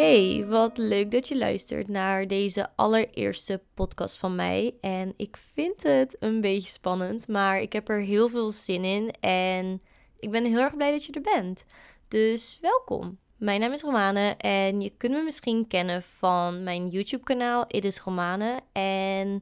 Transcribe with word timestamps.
Hey, 0.00 0.46
wat 0.46 0.78
leuk 0.78 1.10
dat 1.10 1.28
je 1.28 1.38
luistert 1.38 1.88
naar 1.88 2.26
deze 2.26 2.68
allereerste 2.76 3.60
podcast 3.74 4.18
van 4.18 4.34
mij. 4.34 4.74
En 4.80 5.14
ik 5.16 5.36
vind 5.36 5.82
het 5.82 6.16
een 6.18 6.40
beetje 6.40 6.70
spannend, 6.70 7.28
maar 7.28 7.60
ik 7.60 7.72
heb 7.72 7.88
er 7.88 8.00
heel 8.00 8.28
veel 8.28 8.50
zin 8.50 8.84
in 8.84 9.10
en 9.20 9.82
ik 10.18 10.30
ben 10.30 10.44
heel 10.44 10.58
erg 10.58 10.76
blij 10.76 10.90
dat 10.90 11.04
je 11.04 11.12
er 11.12 11.20
bent. 11.20 11.64
Dus 12.08 12.58
welkom. 12.60 13.18
Mijn 13.36 13.60
naam 13.60 13.72
is 13.72 13.82
Romane 13.82 14.34
en 14.36 14.80
je 14.80 14.92
kunt 14.96 15.12
me 15.12 15.22
misschien 15.22 15.66
kennen 15.66 16.02
van 16.02 16.62
mijn 16.62 16.88
YouTube-kanaal 16.88 17.64
It 17.68 17.84
is 17.84 18.00
Romane. 18.00 18.60
En 18.72 19.40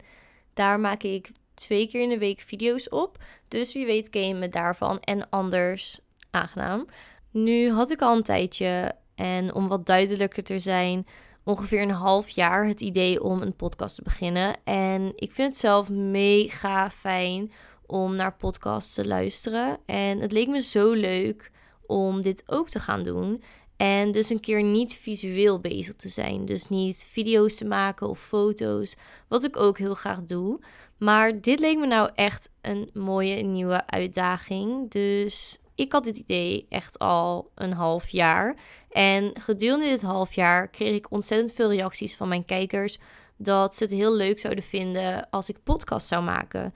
daar 0.55 0.81
maak 0.81 1.03
ik 1.03 1.31
twee 1.55 1.89
keer 1.89 2.03
in 2.03 2.09
de 2.09 2.19
week 2.19 2.41
video's 2.41 2.89
op. 2.91 3.19
Dus 3.49 3.73
wie 3.73 3.87
weet 3.87 4.11
ken 4.11 4.29
je 4.29 4.35
me 4.35 4.49
daarvan 4.49 5.01
en 5.01 5.31
anders 5.31 6.01
aangenaam. 6.31 6.87
Nu 7.31 7.71
had 7.71 7.91
ik 7.91 8.03
al 8.03 8.17
een 8.17 8.23
tijdje 8.23 8.95
en 9.19 9.55
om 9.55 9.69
wat 9.69 9.87
duidelijker 9.87 10.43
te 10.43 10.59
zijn, 10.59 11.07
ongeveer 11.45 11.83
een 11.83 11.91
half 11.91 12.29
jaar 12.29 12.67
het 12.67 12.81
idee 12.81 13.23
om 13.23 13.43
een 13.43 13.57
podcast 13.57 13.95
te 13.95 14.03
beginnen. 14.03 14.57
En 14.65 15.13
ik 15.15 15.33
vind 15.33 15.49
het 15.49 15.59
zelf 15.61 15.91
mega 15.91 16.91
fijn 16.91 17.53
om 17.87 18.17
naar 18.17 18.37
podcasts 18.37 18.95
te 18.95 19.07
luisteren. 19.07 19.79
En 19.87 20.21
het 20.21 20.33
leek 20.33 20.49
me 20.49 20.61
zo 20.61 20.93
leuk 20.93 21.51
om 21.87 22.23
dit 22.23 22.43
ook 22.47 22.69
te 22.69 22.81
gaan 22.81 23.03
doen. 23.03 23.43
En 23.77 24.13
dus 24.13 24.31
een 24.31 24.41
keer 24.41 24.63
niet 24.63 24.95
visueel 24.95 25.61
bezig 25.61 25.95
te 25.95 26.09
zijn. 26.09 26.45
Dus 26.45 26.69
niet 26.69 27.09
video's 27.11 27.55
te 27.57 27.65
maken 27.65 28.09
of 28.09 28.21
foto's. 28.21 28.97
Wat 29.29 29.45
ik 29.45 29.57
ook 29.57 29.79
heel 29.79 29.95
graag 29.95 30.25
doe. 30.25 30.61
Maar 30.99 31.41
dit 31.41 31.59
leek 31.59 31.79
me 31.79 31.87
nou 31.87 32.11
echt 32.15 32.51
een 32.61 32.91
mooie 32.93 33.43
nieuwe 33.43 33.87
uitdaging. 33.87 34.91
Dus 34.91 35.59
ik 35.79 35.93
had 35.93 36.05
dit 36.05 36.17
idee 36.17 36.67
echt 36.69 36.99
al 36.99 37.51
een 37.55 37.73
half 37.73 38.09
jaar. 38.09 38.57
En 38.91 39.41
gedurende 39.41 39.87
dit 39.87 40.03
half 40.03 40.35
jaar 40.35 40.69
kreeg 40.69 40.95
ik 40.95 41.11
ontzettend 41.11 41.53
veel 41.53 41.73
reacties 41.73 42.17
van 42.17 42.29
mijn 42.29 42.45
kijkers 42.45 42.99
dat 43.37 43.75
ze 43.75 43.83
het 43.83 43.93
heel 43.93 44.15
leuk 44.15 44.39
zouden 44.39 44.65
vinden 44.65 45.31
als 45.31 45.49
ik 45.49 45.63
podcast 45.63 46.07
zou 46.07 46.25
maken. 46.25 46.75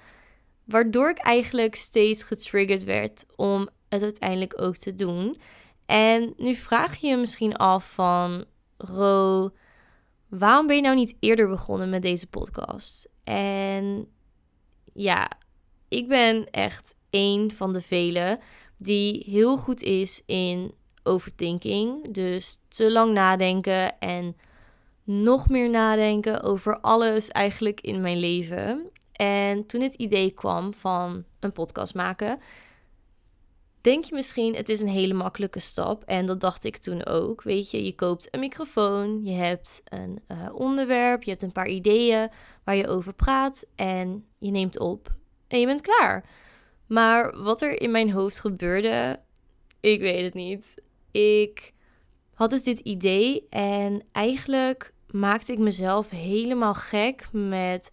Waardoor 0.64 1.11
ik 1.11 1.19
eigenlijk 1.19 1.75
steeds 1.75 2.22
getriggerd 2.22 2.84
werd 2.84 3.27
om 3.36 3.69
het 3.89 4.03
uiteindelijk 4.03 4.62
ook 4.62 4.77
te 4.77 4.94
doen. 4.94 5.41
En 5.87 6.34
nu 6.37 6.55
vraag 6.55 6.97
je 6.97 7.06
je 7.06 7.16
misschien 7.16 7.56
af 7.56 7.92
van, 7.92 8.44
Ro, 8.77 9.50
waarom 10.28 10.66
ben 10.66 10.77
je 10.77 10.83
nou 10.83 10.97
niet 10.97 11.16
eerder 11.20 11.48
begonnen 11.48 11.91
met 11.91 12.03
deze 12.03 12.27
podcast? 12.27 13.09
En 13.25 14.09
ja, 14.92 15.31
ik 15.89 16.09
ben 16.09 16.50
echt 16.50 16.94
één 17.11 17.50
van 17.50 17.72
de 17.72 17.83
velen 17.83 18.41
die 18.83 19.25
heel 19.27 19.56
goed 19.56 19.83
is 19.83 20.22
in 20.27 20.75
overthinking. 21.02 22.12
Dus 22.14 22.58
te 22.69 22.92
lang 22.92 23.12
nadenken 23.12 23.98
en 23.98 24.36
nog 25.05 25.48
meer 25.48 25.70
nadenken 25.70 26.42
over 26.42 26.80
alles 26.80 27.28
eigenlijk 27.28 27.80
in 27.80 28.00
mijn 28.00 28.19
leven. 28.19 28.91
En 29.12 29.66
toen 29.66 29.80
het 29.80 29.94
idee 29.94 30.30
kwam 30.30 30.75
van 30.75 31.25
een 31.41 31.53
podcast 31.53 31.94
maken, 31.94 32.38
denk 33.80 34.05
je 34.05 34.14
misschien 34.14 34.55
het 34.55 34.69
is 34.69 34.80
een 34.80 34.88
hele 34.88 35.14
makkelijke 35.14 35.60
stap. 35.60 36.05
En 36.05 36.27
dat 36.27 36.41
dacht 36.41 36.64
ik 36.64 36.77
toen 36.77 37.06
ook. 37.06 37.42
Weet 37.42 37.70
je, 37.70 37.84
je 37.84 37.94
koopt 37.94 38.34
een 38.34 38.41
microfoon, 38.41 39.25
je 39.25 39.33
hebt 39.33 39.83
een 39.84 40.22
uh, 40.28 40.55
onderwerp, 40.55 41.22
je 41.22 41.30
hebt 41.30 41.42
een 41.42 41.53
paar 41.53 41.69
ideeën 41.69 42.30
waar 42.64 42.77
je 42.77 42.88
over 42.88 43.14
praat 43.14 43.66
en 43.77 44.25
je 44.38 44.50
neemt 44.50 44.78
op 44.78 45.14
en 45.48 45.60
je 45.60 45.66
bent 45.66 45.80
klaar. 45.80 46.25
Maar 46.86 47.42
wat 47.42 47.62
er 47.62 47.80
in 47.80 47.91
mijn 47.91 48.11
hoofd 48.11 48.41
gebeurde, 48.41 49.20
ik 49.80 50.00
weet 50.00 50.25
het 50.25 50.34
niet. 50.34 50.75
Ik 51.11 51.72
had 52.34 52.50
dus 52.50 52.62
dit 52.62 52.80
idee 52.80 53.47
en 53.50 54.03
eigenlijk 54.12 54.93
maakte 55.10 55.53
ik 55.53 55.59
mezelf 55.59 56.10
helemaal 56.10 56.75
gek 56.75 57.28
met 57.32 57.91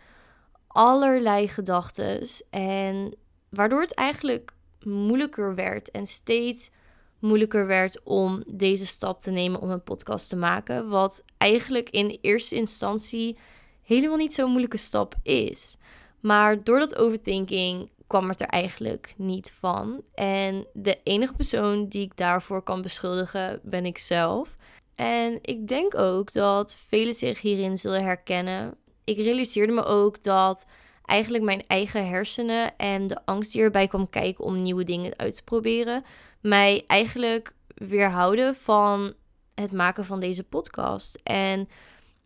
allerlei 0.67 1.47
gedachten. 1.47 2.27
En 2.49 3.15
waardoor 3.49 3.81
het 3.81 3.93
eigenlijk 3.93 4.53
moeilijker 4.83 5.55
werd 5.55 5.91
en 5.91 6.05
steeds 6.05 6.71
moeilijker 7.19 7.67
werd 7.67 8.03
om 8.03 8.43
deze 8.47 8.85
stap 8.85 9.21
te 9.21 9.31
nemen 9.31 9.61
om 9.61 9.69
een 9.69 9.83
podcast 9.83 10.29
te 10.29 10.35
maken. 10.35 10.89
Wat 10.89 11.23
eigenlijk 11.37 11.89
in 11.89 12.17
eerste 12.21 12.55
instantie 12.55 13.37
helemaal 13.83 14.17
niet 14.17 14.33
zo'n 14.33 14.49
moeilijke 14.49 14.77
stap 14.77 15.15
is. 15.23 15.77
Maar 16.19 16.63
door 16.63 16.79
dat 16.79 16.95
overthinking 16.95 17.89
kwam 18.09 18.29
het 18.29 18.41
er 18.41 18.47
eigenlijk 18.47 19.13
niet 19.17 19.51
van. 19.51 20.01
En 20.13 20.67
de 20.73 20.99
enige 21.03 21.33
persoon 21.33 21.87
die 21.87 22.01
ik 22.01 22.17
daarvoor 22.17 22.61
kan 22.61 22.81
beschuldigen 22.81 23.59
ben 23.63 23.85
ik 23.85 23.97
zelf. 23.97 24.55
En 24.95 25.39
ik 25.41 25.67
denk 25.67 25.95
ook 25.95 26.33
dat 26.33 26.75
velen 26.75 27.13
zich 27.13 27.41
hierin 27.41 27.77
zullen 27.77 28.03
herkennen. 28.03 28.75
Ik 29.03 29.17
realiseerde 29.17 29.73
me 29.73 29.83
ook 29.83 30.23
dat 30.23 30.67
eigenlijk 31.05 31.43
mijn 31.43 31.63
eigen 31.67 32.07
hersenen 32.07 32.77
en 32.77 33.07
de 33.07 33.25
angst 33.25 33.51
die 33.51 33.61
erbij 33.61 33.87
kwam 33.87 34.09
kijken 34.09 34.45
om 34.45 34.61
nieuwe 34.61 34.83
dingen 34.83 35.17
uit 35.17 35.35
te 35.35 35.43
proberen, 35.43 36.03
mij 36.41 36.83
eigenlijk 36.87 37.53
weerhouden 37.73 38.55
van 38.55 39.13
het 39.55 39.71
maken 39.71 40.05
van 40.05 40.19
deze 40.19 40.43
podcast. 40.43 41.19
En 41.23 41.69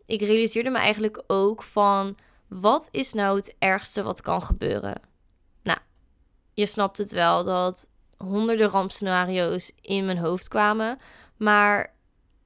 ik 0.06 0.20
realiseerde 0.20 0.70
me 0.70 0.78
eigenlijk 0.78 1.22
ook 1.26 1.62
van 1.62 2.16
wat 2.48 2.88
is 2.90 3.12
nou 3.12 3.36
het 3.36 3.54
ergste 3.58 4.02
wat 4.02 4.20
kan 4.20 4.42
gebeuren? 4.42 5.12
Je 6.54 6.66
snapt 6.66 6.98
het 6.98 7.12
wel 7.12 7.44
dat 7.44 7.88
honderden 8.16 8.68
rampscenario's 8.68 9.72
in 9.80 10.04
mijn 10.04 10.18
hoofd 10.18 10.48
kwamen. 10.48 10.98
Maar 11.36 11.94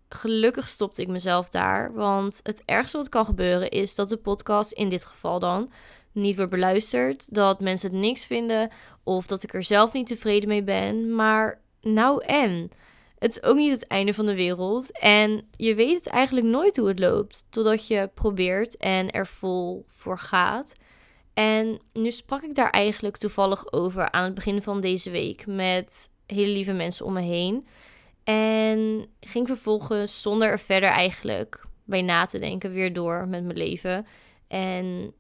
gelukkig 0.09 0.69
stopte 0.69 1.03
ik 1.03 1.09
mezelf 1.09 1.49
daar. 1.49 1.93
Want 1.93 2.41
het 2.43 2.63
ergste 2.65 2.97
wat 2.97 3.09
kan 3.09 3.25
gebeuren 3.25 3.69
is 3.69 3.95
dat 3.95 4.09
de 4.09 4.17
podcast, 4.17 4.73
in 4.73 4.89
dit 4.89 5.05
geval 5.05 5.39
dan, 5.39 5.73
niet 6.13 6.37
wordt 6.37 6.51
beluisterd. 6.51 7.35
Dat 7.35 7.61
mensen 7.61 7.91
het 7.91 8.01
niks 8.01 8.27
vinden. 8.27 8.71
Of 9.03 9.27
dat 9.27 9.43
ik 9.43 9.55
er 9.55 9.63
zelf 9.63 9.93
niet 9.93 10.07
tevreden 10.07 10.49
mee 10.49 10.63
ben. 10.63 11.15
Maar 11.15 11.61
nou 11.81 12.25
en. 12.25 12.71
Het 13.19 13.31
is 13.31 13.43
ook 13.43 13.57
niet 13.57 13.71
het 13.71 13.87
einde 13.87 14.15
van 14.15 14.27
de 14.27 14.35
wereld. 14.35 14.99
En 14.99 15.49
je 15.57 15.75
weet 15.75 15.97
het 15.97 16.07
eigenlijk 16.07 16.47
nooit 16.47 16.77
hoe 16.77 16.89
het 16.89 16.99
loopt. 16.99 17.45
Totdat 17.51 17.87
je 17.87 18.11
probeert 18.15 18.77
en 18.77 19.11
er 19.11 19.27
vol 19.27 19.87
voor 19.93 20.19
gaat. 20.19 20.75
En 21.39 21.81
nu 21.93 22.11
sprak 22.11 22.43
ik 22.43 22.55
daar 22.55 22.71
eigenlijk 22.71 23.17
toevallig 23.17 23.73
over 23.73 24.11
aan 24.11 24.25
het 24.25 24.35
begin 24.35 24.63
van 24.63 24.81
deze 24.81 25.11
week 25.11 25.47
met 25.47 26.11
hele 26.27 26.53
lieve 26.53 26.73
mensen 26.73 27.05
om 27.07 27.13
me 27.13 27.21
heen. 27.21 27.67
En 28.25 29.07
ging 29.21 29.47
vervolgens 29.47 30.23
zonder 30.23 30.49
er 30.49 30.59
verder 30.59 30.89
eigenlijk 30.89 31.65
bij 31.85 32.03
na 32.03 32.25
te 32.25 32.39
denken 32.39 32.71
weer 32.71 32.93
door 32.93 33.29
met 33.29 33.45
mijn 33.45 33.57
leven. 33.57 34.07
En 34.49 35.13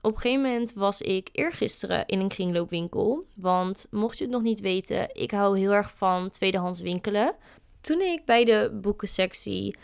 op 0.00 0.14
een 0.14 0.20
gegeven 0.20 0.42
moment 0.42 0.72
was 0.72 1.00
ik 1.00 1.28
eergisteren 1.32 2.06
in 2.06 2.20
een 2.20 2.28
kringloopwinkel. 2.28 3.26
Want 3.34 3.86
mocht 3.90 4.18
je 4.18 4.24
het 4.24 4.32
nog 4.32 4.42
niet 4.42 4.60
weten, 4.60 5.08
ik 5.12 5.30
hou 5.30 5.58
heel 5.58 5.72
erg 5.72 5.92
van 5.96 6.30
tweedehands 6.30 6.80
winkelen. 6.80 7.34
Toen 7.80 8.00
ik 8.00 8.24
bij 8.24 8.44
de 8.44 8.78
boekensectie 8.82 9.76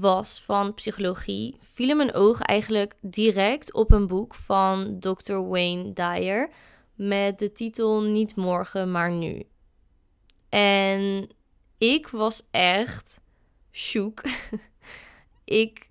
was 0.00 0.40
van 0.40 0.74
psychologie, 0.74 1.56
vielen 1.60 1.96
mijn 1.96 2.14
ogen 2.14 2.44
eigenlijk 2.44 2.94
direct 3.00 3.72
op 3.72 3.90
een 3.92 4.06
boek 4.06 4.34
van 4.34 4.98
Dr. 5.00 5.32
Wayne 5.32 5.92
Dyer 5.92 6.50
met 6.94 7.38
de 7.38 7.52
titel 7.52 8.02
Niet 8.02 8.36
morgen, 8.36 8.90
maar 8.90 9.10
nu. 9.10 9.46
En 10.48 11.28
ik 11.78 12.08
was 12.08 12.48
echt 12.50 13.20
shook. 13.72 14.22
ik 15.44 15.90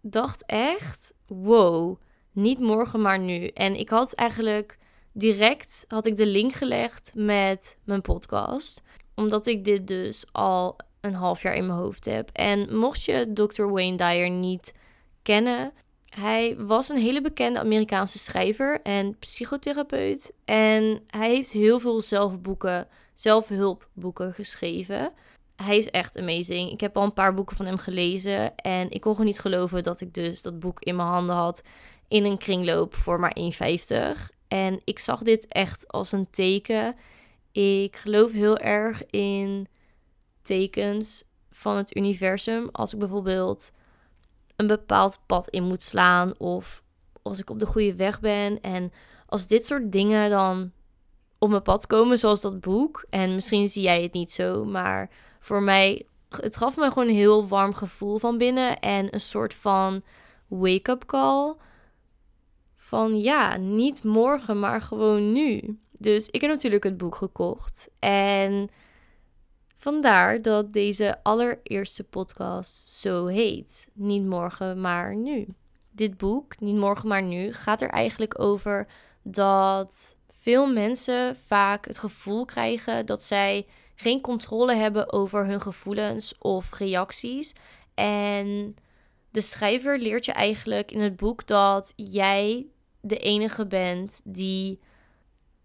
dacht 0.00 0.46
echt, 0.46 1.14
wow, 1.26 2.00
niet 2.32 2.58
morgen, 2.58 3.00
maar 3.00 3.18
nu. 3.18 3.46
En 3.46 3.74
ik 3.74 3.88
had 3.88 4.12
eigenlijk 4.12 4.78
direct 5.12 5.84
had 5.88 6.06
ik 6.06 6.16
de 6.16 6.26
link 6.26 6.52
gelegd 6.52 7.12
met 7.14 7.78
mijn 7.84 8.00
podcast, 8.00 8.82
omdat 9.14 9.46
ik 9.46 9.64
dit 9.64 9.86
dus 9.86 10.24
al 10.32 10.76
een 11.00 11.14
half 11.14 11.42
jaar 11.42 11.54
in 11.54 11.66
mijn 11.66 11.78
hoofd 11.78 12.04
heb. 12.04 12.30
En 12.32 12.76
mocht 12.76 13.04
je 13.04 13.32
Dr. 13.32 13.68
Wayne 13.68 13.96
Dyer 13.96 14.30
niet 14.30 14.74
kennen, 15.22 15.72
hij 16.14 16.56
was 16.58 16.88
een 16.88 16.98
hele 16.98 17.20
bekende 17.20 17.58
Amerikaanse 17.58 18.18
schrijver 18.18 18.80
en 18.82 19.18
psychotherapeut. 19.18 20.32
En 20.44 21.02
hij 21.06 21.30
heeft 21.30 21.52
heel 21.52 21.80
veel 21.80 22.00
zelfboeken, 22.00 22.88
zelfhulpboeken 23.12 24.32
geschreven. 24.32 25.12
Hij 25.56 25.76
is 25.76 25.90
echt 25.90 26.18
amazing. 26.18 26.70
Ik 26.70 26.80
heb 26.80 26.96
al 26.96 27.04
een 27.04 27.12
paar 27.12 27.34
boeken 27.34 27.56
van 27.56 27.66
hem 27.66 27.78
gelezen. 27.78 28.56
En 28.56 28.90
ik 28.90 29.00
kon 29.00 29.12
gewoon 29.12 29.26
niet 29.26 29.40
geloven 29.40 29.82
dat 29.82 30.00
ik 30.00 30.14
dus 30.14 30.42
dat 30.42 30.58
boek 30.58 30.80
in 30.80 30.96
mijn 30.96 31.08
handen 31.08 31.36
had. 31.36 31.62
In 32.08 32.24
een 32.24 32.38
kringloop 32.38 32.94
voor 32.94 33.20
maar 33.20 33.36
1,50. 33.40 34.36
En 34.48 34.80
ik 34.84 34.98
zag 34.98 35.22
dit 35.22 35.46
echt 35.46 35.88
als 35.88 36.12
een 36.12 36.30
teken. 36.30 36.96
Ik 37.52 37.96
geloof 37.96 38.32
heel 38.32 38.58
erg 38.58 39.06
in 39.10 39.68
tekens 40.48 41.24
van 41.50 41.76
het 41.76 41.96
universum. 41.96 42.68
Als 42.72 42.92
ik 42.92 42.98
bijvoorbeeld 42.98 43.72
een 44.56 44.66
bepaald 44.66 45.20
pad 45.26 45.48
in 45.48 45.64
moet 45.64 45.82
slaan 45.82 46.38
of 46.38 46.82
als 47.22 47.38
ik 47.38 47.50
op 47.50 47.58
de 47.58 47.66
goede 47.66 47.96
weg 47.96 48.20
ben. 48.20 48.60
En 48.60 48.92
als 49.26 49.46
dit 49.46 49.66
soort 49.66 49.92
dingen 49.92 50.30
dan 50.30 50.72
op 51.38 51.48
mijn 51.48 51.62
pad 51.62 51.86
komen, 51.86 52.18
zoals 52.18 52.40
dat 52.40 52.60
boek. 52.60 53.04
En 53.10 53.34
misschien 53.34 53.68
zie 53.68 53.82
jij 53.82 54.02
het 54.02 54.12
niet 54.12 54.32
zo, 54.32 54.64
maar 54.64 55.10
voor 55.40 55.62
mij 55.62 56.06
het 56.28 56.56
gaf 56.56 56.76
me 56.76 56.88
gewoon 56.88 57.08
een 57.08 57.14
heel 57.14 57.48
warm 57.48 57.74
gevoel 57.74 58.18
van 58.18 58.38
binnen 58.38 58.78
en 58.80 59.14
een 59.14 59.20
soort 59.20 59.54
van 59.54 60.02
wake-up 60.46 61.06
call. 61.06 61.54
Van 62.74 63.20
ja, 63.20 63.56
niet 63.56 64.04
morgen, 64.04 64.58
maar 64.58 64.80
gewoon 64.80 65.32
nu. 65.32 65.78
Dus 65.92 66.28
ik 66.28 66.40
heb 66.40 66.50
natuurlijk 66.50 66.84
het 66.84 66.96
boek 66.96 67.14
gekocht. 67.14 67.88
En 67.98 68.70
vandaar 69.78 70.42
dat 70.42 70.72
deze 70.72 71.18
allereerste 71.22 72.04
podcast 72.04 72.90
zo 72.90 73.26
heet. 73.26 73.88
Niet 73.92 74.24
morgen, 74.24 74.80
maar 74.80 75.16
nu. 75.16 75.46
Dit 75.90 76.16
boek, 76.16 76.60
Niet 76.60 76.76
morgen, 76.76 77.08
maar 77.08 77.22
nu, 77.22 77.52
gaat 77.52 77.80
er 77.80 77.88
eigenlijk 77.88 78.40
over 78.40 78.86
dat 79.22 80.16
veel 80.30 80.66
mensen 80.66 81.36
vaak 81.36 81.86
het 81.86 81.98
gevoel 81.98 82.44
krijgen 82.44 83.06
dat 83.06 83.24
zij 83.24 83.66
geen 83.94 84.20
controle 84.20 84.74
hebben 84.74 85.12
over 85.12 85.46
hun 85.46 85.60
gevoelens 85.60 86.38
of 86.38 86.78
reacties. 86.78 87.54
En 87.94 88.76
de 89.30 89.40
schrijver 89.40 89.98
leert 89.98 90.24
je 90.24 90.32
eigenlijk 90.32 90.92
in 90.92 91.00
het 91.00 91.16
boek 91.16 91.46
dat 91.46 91.92
jij 91.96 92.66
de 93.00 93.18
enige 93.18 93.66
bent 93.66 94.20
die 94.24 94.80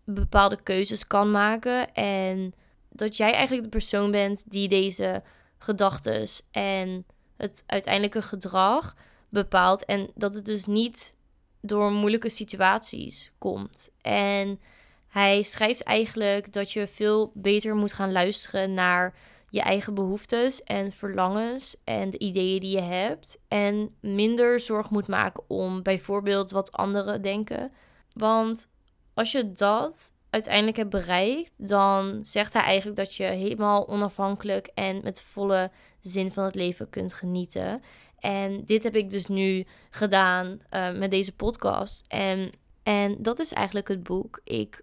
bepaalde 0.04 0.62
keuzes 0.64 1.08
kan 1.08 1.32
maken. 1.32 1.94
En 1.94 2.54
dat 2.94 3.18
jij 3.18 3.32
eigenlijk 3.32 3.64
de 3.64 3.78
persoon 3.78 4.12
bent 4.12 4.52
die 4.52 4.68
deze 4.68 5.24
gedachten 5.58 6.28
en 6.52 7.06
het 7.38 7.64
uiteindelijke 7.66 8.22
gedrag 8.22 8.96
bepaalt. 9.30 9.86
En 9.86 10.10
dat 10.16 10.34
het 10.34 10.46
dus 10.46 10.66
niet 10.66 11.16
door 11.62 11.92
moeilijke 11.92 12.30
situaties 12.30 13.32
komt. 13.38 13.90
En 14.02 14.60
hij 15.08 15.44
schrijft 15.44 15.84
eigenlijk 15.84 16.54
dat 16.54 16.72
je 16.72 16.88
veel 16.88 17.32
beter 17.34 17.76
moet 17.76 17.94
gaan 17.94 18.12
luisteren 18.12 18.74
naar 18.74 19.16
je 19.50 19.62
eigen 19.62 19.94
behoeftes 19.94 20.64
en 20.64 20.92
verlangens 20.92 21.76
en 21.84 22.10
de 22.10 22.18
ideeën 22.18 22.60
die 22.60 22.76
je 22.76 22.82
hebt. 22.82 23.40
En 23.48 23.96
minder 24.00 24.60
zorg 24.60 24.90
moet 24.90 25.08
maken 25.08 25.44
om 25.48 25.84
bijvoorbeeld 25.84 26.52
wat 26.52 26.72
anderen 26.72 27.22
denken. 27.22 27.72
Want 28.14 28.70
als 29.14 29.32
je 29.32 29.52
dat 29.52 30.14
uiteindelijk 30.34 30.78
hebt 30.78 30.90
bereikt, 30.90 31.68
dan 31.68 32.20
zegt 32.22 32.54
hij 32.54 32.62
eigenlijk 32.62 32.98
dat 32.98 33.16
je 33.16 33.24
helemaal 33.24 33.88
onafhankelijk 33.88 34.68
en 34.74 35.00
met 35.04 35.22
volle 35.22 35.72
zin 36.02 36.32
van 36.32 36.44
het 36.44 36.56
leven 36.56 36.90
kunt 36.90 37.14
genieten. 37.14 37.82
En 38.20 38.66
dit 38.66 38.84
heb 38.84 38.96
ik 38.96 39.10
dus 39.10 39.28
nu 39.28 39.66
gedaan 39.90 40.60
uh, 40.72 40.92
met 40.98 41.12
deze 41.12 41.36
podcast. 41.36 42.06
En, 42.08 42.52
en 42.84 43.16
dat 43.20 43.40
is 43.40 43.54
eigenlijk 43.54 43.88
het 43.88 44.04
boek. 44.04 44.42
Ik 44.44 44.82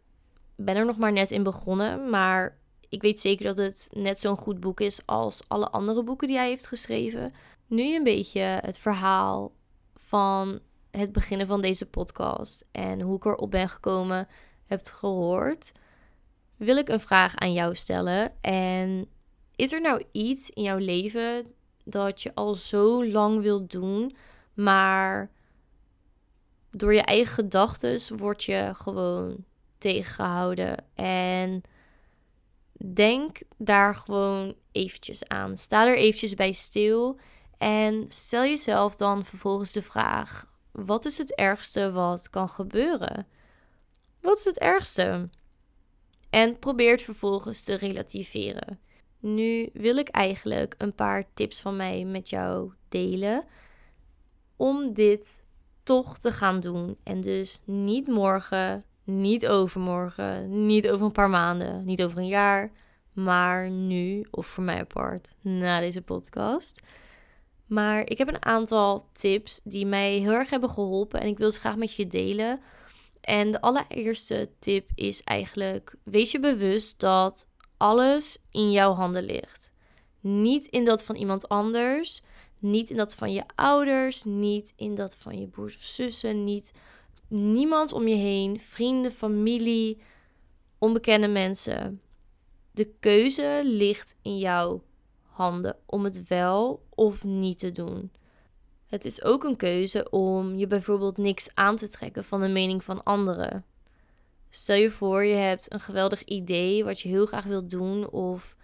ben 0.57 0.77
er 0.77 0.87
nog 0.87 0.99
maar 0.99 1.13
net 1.13 1.31
in 1.31 1.43
begonnen, 1.43 2.11
maar 2.11 2.59
ik 2.89 3.03
weet 3.03 3.21
zeker 3.21 3.45
dat 3.45 3.57
het 3.57 3.89
net 3.93 4.21
zo'n 4.21 4.37
goed 4.37 4.61
boek 4.61 4.81
is 4.81 5.07
als 5.07 5.43
alle 5.49 5.71
andere 5.71 6.03
boeken 6.03 6.27
die 6.27 6.37
hij 6.37 6.49
heeft 6.49 6.67
geschreven. 6.67 7.35
Nu 7.67 7.95
een 7.95 8.05
beetje 8.05 8.41
het 8.41 8.79
verhaal 8.79 9.53
van 9.95 10.61
het 10.91 11.13
beginnen 11.13 11.47
van 11.47 11.61
deze 11.61 11.87
podcast 11.87 12.67
en 12.73 13.01
hoe 13.01 13.17
ik 13.17 13.25
erop 13.25 13.51
ben 13.51 13.69
gekomen 13.69 14.29
hebt 14.71 14.91
gehoord, 14.91 15.73
wil 16.57 16.77
ik 16.77 16.89
een 16.89 17.01
vraag 17.01 17.37
aan 17.37 17.53
jou 17.53 17.75
stellen. 17.75 18.33
En 18.41 19.09
is 19.57 19.73
er 19.73 19.81
nou 19.81 20.05
iets 20.13 20.51
in 20.51 20.63
jouw 20.63 20.79
leven 20.79 21.53
dat 21.85 22.23
je 22.23 22.35
al 22.35 22.55
zo 22.55 23.07
lang 23.07 23.43
wilt 23.43 23.71
doen, 23.71 24.17
maar 24.55 25.31
door 26.71 26.95
je 26.95 27.03
eigen 27.03 27.35
gedachten 27.35 28.17
word 28.17 28.45
je 28.45 28.71
gewoon 28.75 29.45
tegengehouden. 29.79 30.85
En 30.95 31.63
denk 32.95 33.39
daar 33.57 33.95
gewoon 33.95 34.55
eventjes 34.73 35.29
aan. 35.29 35.57
Sta 35.57 35.87
er 35.87 35.97
eventjes 35.97 36.35
bij 36.35 36.53
stil 36.53 37.19
en 37.59 38.05
stel 38.09 38.43
jezelf 38.43 38.97
dan 38.97 39.25
vervolgens 39.25 39.73
de 39.73 39.83
vraag: 39.83 40.47
wat 40.73 41.05
is 41.05 41.19
het 41.19 41.35
ergste 41.35 41.93
wat 41.93 42.31
kan 42.31 42.49
gebeuren? 42.49 43.27
Wat 44.21 44.39
is 44.39 44.45
het 44.45 44.59
ergste? 44.59 45.29
En 46.31 46.59
probeer 46.59 46.91
het 46.91 47.03
vervolgens 47.03 47.63
te 47.63 47.75
relativeren. 47.75 48.79
Nu 49.19 49.69
wil 49.73 49.97
ik 49.97 50.09
eigenlijk 50.09 50.75
een 50.79 50.95
paar 50.95 51.25
tips 51.35 51.61
van 51.61 51.77
mij 51.77 52.05
met 52.05 52.31
jou 52.31 52.73
delen 52.89 53.45
om 54.57 54.95
dit 54.95 55.45
toch 55.83 56.19
te 56.19 56.33
gaan 56.33 56.61
doen. 56.61 56.97
En 57.03 57.21
dus 57.21 57.63
niet 57.65 58.07
morgen, 58.07 58.85
niet 59.05 59.47
overmorgen, 59.47 60.67
niet 60.67 60.89
over 60.89 61.07
een 61.07 61.13
paar 61.13 61.31
maanden, 61.31 61.85
niet 61.85 62.03
over 62.03 62.19
een 62.19 62.27
jaar, 62.27 62.71
maar 63.13 63.71
nu 63.71 64.27
of 64.31 64.47
voor 64.47 64.65
mij 64.65 64.81
apart 64.81 65.33
na 65.41 65.81
deze 65.81 66.03
podcast. 66.03 66.81
Maar 67.67 68.01
ik 68.01 68.19
heb 68.19 68.29
een 68.29 68.45
aantal 68.45 69.07
tips 69.13 69.61
die 69.65 69.87
mij 69.87 70.13
heel 70.13 70.33
erg 70.33 70.51
hebben 70.51 70.71
geholpen 70.71 71.21
en 71.21 71.29
ik 71.29 71.39
wil 71.39 71.51
ze 71.51 71.61
graag 71.61 71.77
met 71.77 71.95
je 71.95 72.07
delen. 72.07 72.61
En 73.21 73.51
de 73.51 73.61
allereerste 73.61 74.51
tip 74.59 74.91
is 74.95 75.23
eigenlijk: 75.23 75.95
wees 76.03 76.31
je 76.31 76.41
bewust 76.41 77.01
dat 77.01 77.49
alles 77.77 78.39
in 78.51 78.71
jouw 78.71 78.93
handen 78.93 79.25
ligt. 79.25 79.73
Niet 80.21 80.67
in 80.67 80.85
dat 80.85 81.05
van 81.05 81.17
iemand 81.17 81.49
anders, 81.49 82.23
niet 82.59 82.91
in 82.91 82.97
dat 82.97 83.15
van 83.15 83.33
je 83.33 83.45
ouders, 83.55 84.25
niet 84.25 84.73
in 84.77 84.95
dat 84.95 85.17
van 85.17 85.41
je 85.41 85.47
broers 85.47 85.77
of 85.77 85.83
zussen, 85.83 86.45
niet 86.45 86.73
niemand 87.29 87.93
om 87.93 88.09
je 88.09 88.15
heen, 88.15 88.61
vrienden, 88.61 89.13
familie, 89.13 90.01
onbekende 90.79 91.29
mensen. 91.29 92.01
De 92.73 92.93
keuze 93.01 93.61
ligt 93.65 94.17
in 94.23 94.39
jouw 94.39 94.83
handen 95.23 95.77
om 95.87 96.05
het 96.05 96.29
wel 96.29 96.87
of 96.89 97.25
niet 97.25 97.59
te 97.59 97.73
doen. 97.73 98.11
Het 98.91 99.05
is 99.05 99.25
ook 99.25 99.45
een 99.45 99.57
keuze 99.57 100.11
om 100.11 100.57
je 100.57 100.67
bijvoorbeeld 100.67 101.19
niks 101.19 101.51
aan 101.55 101.77
te 101.77 101.89
trekken 101.89 102.25
van 102.25 102.41
de 102.41 102.49
mening 102.49 102.85
van 102.85 103.03
anderen. 103.03 103.65
Stel 104.49 104.77
je 104.77 104.91
voor, 104.91 105.25
je 105.25 105.35
hebt 105.35 105.73
een 105.73 105.81
geweldig 105.81 106.25
idee 106.25 106.85
wat 106.85 107.01
je 107.01 107.09
heel 107.09 107.27
graag 107.27 107.45
wilt 107.45 107.71
doen 107.71 108.11
of 108.11 108.57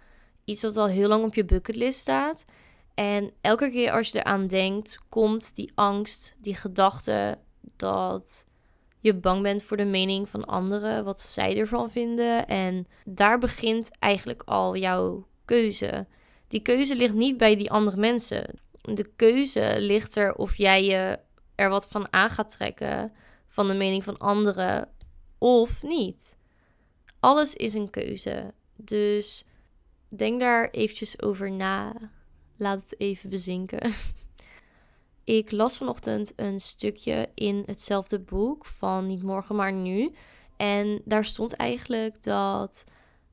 iets 0.45 0.61
wat 0.61 0.77
al 0.77 0.87
heel 0.87 1.07
lang 1.07 1.23
op 1.23 1.35
je 1.35 1.45
bucketlist 1.45 1.99
staat. 1.99 2.45
En 2.93 3.31
elke 3.41 3.69
keer 3.69 3.91
als 3.91 4.11
je 4.11 4.19
eraan 4.19 4.47
denkt, 4.47 4.99
komt 5.09 5.55
die 5.55 5.71
angst, 5.75 6.35
die 6.37 6.55
gedachte 6.55 7.37
dat 7.75 8.45
je 8.99 9.13
bang 9.13 9.41
bent 9.41 9.63
voor 9.63 9.77
de 9.77 9.85
mening 9.85 10.29
van 10.29 10.45
anderen, 10.45 11.03
wat 11.03 11.21
zij 11.21 11.57
ervan 11.57 11.89
vinden. 11.89 12.47
En 12.47 12.87
daar 13.05 13.39
begint 13.39 13.91
eigenlijk 13.99 14.41
al 14.45 14.75
jouw 14.75 15.27
keuze. 15.45 16.07
Die 16.47 16.61
keuze 16.61 16.95
ligt 16.95 17.13
niet 17.13 17.37
bij 17.37 17.55
die 17.55 17.71
andere 17.71 17.97
mensen. 17.97 18.59
De 18.93 19.11
keuze 19.15 19.75
ligt 19.79 20.15
er 20.15 20.35
of 20.35 20.55
jij 20.55 20.83
je 20.83 21.19
er 21.55 21.69
wat 21.69 21.87
van 21.87 22.13
aan 22.13 22.29
gaat 22.29 22.51
trekken 22.51 23.11
van 23.47 23.67
de 23.67 23.73
mening 23.73 24.03
van 24.03 24.17
anderen 24.17 24.89
of 25.37 25.83
niet. 25.83 26.37
Alles 27.19 27.55
is 27.55 27.73
een 27.73 27.89
keuze. 27.89 28.53
Dus 28.75 29.43
denk 30.09 30.39
daar 30.39 30.69
eventjes 30.69 31.21
over 31.21 31.51
na. 31.51 31.93
Laat 32.57 32.81
het 32.81 32.99
even 32.99 33.29
bezinken. 33.29 33.93
Ik 35.23 35.51
las 35.51 35.77
vanochtend 35.77 36.33
een 36.35 36.59
stukje 36.59 37.29
in 37.33 37.63
hetzelfde 37.65 38.19
boek 38.19 38.65
van 38.65 39.05
Niet 39.05 39.23
morgen, 39.23 39.55
maar 39.55 39.73
nu. 39.73 40.11
En 40.57 41.01
daar 41.05 41.25
stond 41.25 41.53
eigenlijk 41.53 42.23
dat 42.23 42.83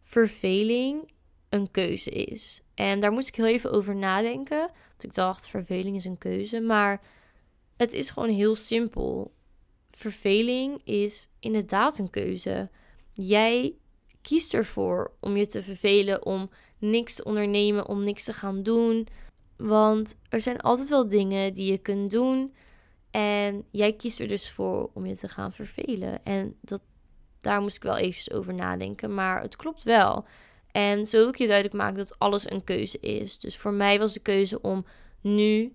verveling 0.02 1.12
een 1.54 1.70
keuze 1.70 2.10
is. 2.10 2.62
En 2.74 3.00
daar 3.00 3.12
moest 3.12 3.28
ik 3.28 3.34
heel 3.34 3.46
even 3.46 3.72
over 3.72 3.96
nadenken. 3.96 4.58
Want 4.58 5.02
ik 5.02 5.14
dacht, 5.14 5.48
verveling 5.48 5.96
is 5.96 6.04
een 6.04 6.18
keuze. 6.18 6.60
Maar 6.60 7.00
het 7.76 7.92
is 7.92 8.10
gewoon 8.10 8.28
heel 8.28 8.56
simpel. 8.56 9.34
Verveling 9.90 10.80
is 10.84 11.28
inderdaad 11.40 11.98
een 11.98 12.10
keuze. 12.10 12.70
Jij 13.12 13.74
kiest 14.22 14.54
ervoor 14.54 15.12
om 15.20 15.36
je 15.36 15.46
te 15.46 15.62
vervelen, 15.62 16.26
om 16.26 16.50
niks 16.78 17.14
te 17.14 17.24
ondernemen, 17.24 17.88
om 17.88 18.00
niks 18.00 18.24
te 18.24 18.32
gaan 18.32 18.62
doen. 18.62 19.06
Want 19.56 20.16
er 20.28 20.40
zijn 20.40 20.60
altijd 20.60 20.88
wel 20.88 21.08
dingen 21.08 21.52
die 21.52 21.70
je 21.70 21.78
kunt 21.78 22.10
doen. 22.10 22.54
En 23.10 23.64
jij 23.70 23.92
kiest 23.92 24.20
er 24.20 24.28
dus 24.28 24.50
voor 24.50 24.90
om 24.94 25.06
je 25.06 25.16
te 25.16 25.28
gaan 25.28 25.52
vervelen. 25.52 26.24
En 26.24 26.56
dat, 26.60 26.82
daar 27.40 27.60
moest 27.60 27.76
ik 27.76 27.82
wel 27.82 27.96
eventjes 27.96 28.30
over 28.30 28.54
nadenken. 28.54 29.14
Maar 29.14 29.42
het 29.42 29.56
klopt 29.56 29.82
wel. 29.82 30.24
En 30.74 31.06
zo 31.06 31.18
wil 31.18 31.28
ik 31.28 31.38
je 31.38 31.46
duidelijk 31.46 31.76
maken 31.76 31.96
dat 31.96 32.18
alles 32.18 32.50
een 32.50 32.64
keuze 32.64 32.98
is. 33.00 33.38
Dus 33.38 33.56
voor 33.56 33.72
mij 33.72 33.98
was 33.98 34.12
de 34.12 34.20
keuze 34.20 34.60
om 34.60 34.84
nu 35.20 35.74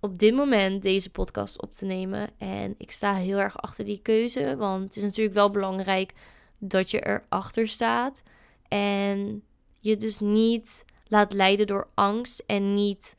op 0.00 0.18
dit 0.18 0.34
moment 0.34 0.82
deze 0.82 1.10
podcast 1.10 1.62
op 1.62 1.72
te 1.72 1.84
nemen. 1.84 2.30
En 2.38 2.74
ik 2.78 2.90
sta 2.90 3.14
heel 3.14 3.38
erg 3.38 3.58
achter 3.58 3.84
die 3.84 4.00
keuze. 4.02 4.56
Want 4.56 4.82
het 4.82 4.96
is 4.96 5.02
natuurlijk 5.02 5.34
wel 5.34 5.50
belangrijk 5.50 6.12
dat 6.58 6.90
je 6.90 7.06
erachter 7.06 7.68
staat. 7.68 8.22
En 8.68 9.42
je 9.78 9.96
dus 9.96 10.18
niet 10.18 10.84
laat 11.06 11.32
leiden 11.32 11.66
door 11.66 11.88
angst. 11.94 12.42
En 12.46 12.74
niet 12.74 13.16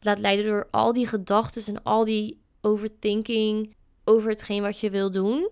laat 0.00 0.18
leiden 0.18 0.44
door 0.44 0.68
al 0.70 0.92
die 0.92 1.06
gedachten 1.06 1.74
en 1.74 1.82
al 1.82 2.04
die 2.04 2.40
overthinking 2.60 3.74
over 4.04 4.30
hetgeen 4.30 4.62
wat 4.62 4.80
je 4.80 4.90
wil 4.90 5.10
doen. 5.10 5.48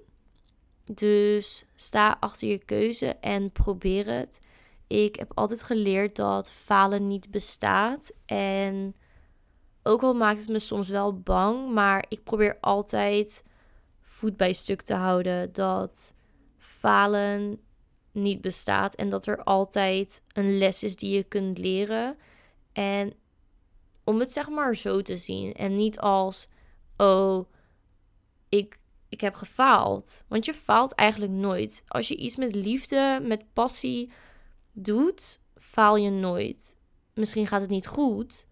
Dus 0.86 1.64
sta 1.74 2.16
achter 2.20 2.48
je 2.48 2.58
keuze 2.58 3.06
en 3.06 3.52
probeer 3.52 4.06
het. 4.06 4.38
Ik 4.86 5.16
heb 5.16 5.32
altijd 5.34 5.62
geleerd 5.62 6.16
dat 6.16 6.50
falen 6.50 7.06
niet 7.06 7.30
bestaat. 7.30 8.12
En 8.26 8.94
ook 9.82 10.02
al 10.02 10.14
maakt 10.14 10.40
het 10.40 10.48
me 10.48 10.58
soms 10.58 10.88
wel 10.88 11.20
bang, 11.20 11.72
maar 11.72 12.04
ik 12.08 12.24
probeer 12.24 12.56
altijd 12.60 13.44
voet 14.02 14.36
bij 14.36 14.52
stuk 14.52 14.82
te 14.82 14.94
houden 14.94 15.52
dat 15.52 16.14
falen 16.58 17.60
niet 18.12 18.40
bestaat 18.40 18.94
en 18.94 19.08
dat 19.08 19.26
er 19.26 19.42
altijd 19.44 20.22
een 20.32 20.58
les 20.58 20.82
is 20.82 20.96
die 20.96 21.16
je 21.16 21.22
kunt 21.22 21.58
leren. 21.58 22.16
En 22.72 23.12
om 24.04 24.20
het 24.20 24.32
zeg 24.32 24.48
maar 24.48 24.76
zo 24.76 25.02
te 25.02 25.18
zien 25.18 25.52
en 25.52 25.74
niet 25.74 25.98
als 25.98 26.48
oh 26.96 27.46
ik 28.48 28.78
ik 29.14 29.21
heb 29.21 29.35
gefaald. 29.35 30.25
Want 30.28 30.44
je 30.44 30.54
faalt 30.54 30.92
eigenlijk 30.92 31.33
nooit. 31.33 31.85
Als 31.88 32.09
je 32.09 32.16
iets 32.16 32.37
met 32.37 32.54
liefde, 32.54 33.21
met 33.23 33.52
passie 33.52 34.12
doet, 34.73 35.40
faal 35.56 35.97
je 35.97 36.11
nooit. 36.11 36.76
Misschien 37.14 37.47
gaat 37.47 37.61
het 37.61 37.71
niet 37.71 37.87
goed, 37.87 38.47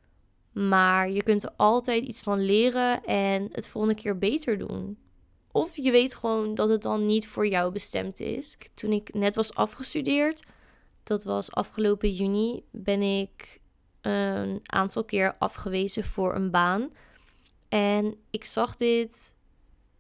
maar 0.52 1.10
je 1.10 1.22
kunt 1.22 1.42
er 1.42 1.52
altijd 1.56 2.04
iets 2.04 2.20
van 2.20 2.44
leren 2.44 3.04
en 3.04 3.48
het 3.52 3.68
volgende 3.68 4.00
keer 4.00 4.18
beter 4.18 4.58
doen. 4.58 4.98
Of 5.52 5.76
je 5.76 5.90
weet 5.90 6.14
gewoon 6.14 6.54
dat 6.54 6.68
het 6.68 6.82
dan 6.82 7.06
niet 7.06 7.28
voor 7.28 7.46
jou 7.46 7.72
bestemd 7.72 8.20
is. 8.20 8.56
Toen 8.74 8.92
ik 8.92 9.14
net 9.14 9.34
was 9.34 9.54
afgestudeerd, 9.54 10.42
dat 11.02 11.24
was 11.24 11.52
afgelopen 11.52 12.10
juni, 12.10 12.64
ben 12.70 13.02
ik 13.02 13.60
een 14.00 14.60
aantal 14.62 15.04
keer 15.04 15.36
afgewezen 15.38 16.04
voor 16.04 16.34
een 16.34 16.50
baan. 16.50 16.90
En 17.68 18.16
ik 18.30 18.44
zag 18.44 18.76
dit 18.76 19.34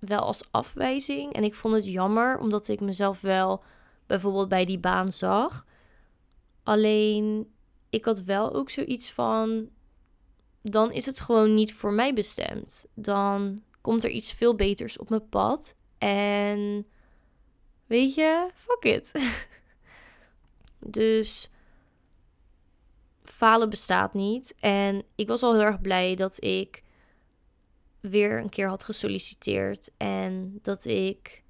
wel 0.06 0.18
als 0.18 0.42
afwijzing. 0.50 1.32
En 1.32 1.44
ik 1.44 1.54
vond 1.54 1.74
het 1.74 1.86
jammer, 1.86 2.38
omdat 2.38 2.68
ik 2.68 2.80
mezelf 2.80 3.20
wel 3.20 3.62
bijvoorbeeld 4.06 4.48
bij 4.48 4.64
die 4.64 4.78
baan 4.78 5.12
zag. 5.12 5.66
Alleen, 6.62 7.52
ik 7.90 8.04
had 8.04 8.22
wel 8.22 8.54
ook 8.54 8.70
zoiets 8.70 9.12
van: 9.12 9.68
dan 10.62 10.92
is 10.92 11.06
het 11.06 11.20
gewoon 11.20 11.54
niet 11.54 11.74
voor 11.74 11.92
mij 11.92 12.14
bestemd. 12.14 12.86
Dan 12.94 13.62
komt 13.80 14.04
er 14.04 14.10
iets 14.10 14.32
veel 14.32 14.54
beters 14.54 14.98
op 14.98 15.10
mijn 15.10 15.28
pad. 15.28 15.74
En 15.98 16.86
weet 17.86 18.14
je, 18.14 18.48
fuck 18.54 18.84
it. 18.84 19.12
dus 20.78 21.50
falen 23.24 23.70
bestaat 23.70 24.14
niet. 24.14 24.54
En 24.60 25.02
ik 25.14 25.28
was 25.28 25.42
al 25.42 25.52
heel 25.52 25.62
erg 25.62 25.80
blij 25.80 26.14
dat 26.14 26.44
ik 26.44 26.82
weer 28.02 28.38
een 28.38 28.48
keer 28.48 28.68
had 28.68 28.84
gesolliciteerd 28.84 29.90
en 29.96 30.58
dat 30.62 30.84
ik 30.84 31.42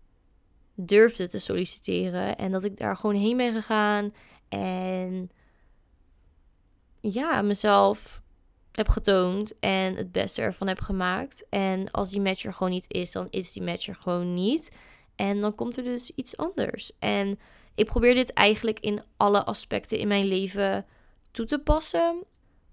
durfde 0.74 1.28
te 1.28 1.38
solliciteren 1.38 2.36
en 2.36 2.50
dat 2.50 2.64
ik 2.64 2.76
daar 2.76 2.96
gewoon 2.96 3.16
heen 3.16 3.36
ben 3.36 3.52
gegaan 3.52 4.14
en 4.48 5.30
ja, 7.00 7.42
mezelf 7.42 8.22
heb 8.72 8.88
getoond 8.88 9.58
en 9.58 9.94
het 9.94 10.12
beste 10.12 10.42
ervan 10.42 10.66
heb 10.66 10.80
gemaakt. 10.80 11.46
En 11.48 11.90
als 11.90 12.10
die 12.10 12.20
match 12.20 12.44
er 12.44 12.54
gewoon 12.54 12.72
niet 12.72 12.92
is, 12.92 13.12
dan 13.12 13.26
is 13.30 13.52
die 13.52 13.62
match 13.62 13.88
er 13.88 13.94
gewoon 13.94 14.34
niet. 14.34 14.72
En 15.16 15.40
dan 15.40 15.54
komt 15.54 15.76
er 15.76 15.82
dus 15.82 16.10
iets 16.14 16.36
anders. 16.36 16.92
En 16.98 17.38
ik 17.74 17.84
probeer 17.84 18.14
dit 18.14 18.32
eigenlijk 18.32 18.80
in 18.80 19.02
alle 19.16 19.44
aspecten 19.44 19.98
in 19.98 20.08
mijn 20.08 20.24
leven 20.24 20.86
toe 21.30 21.46
te 21.46 21.58
passen. 21.58 22.24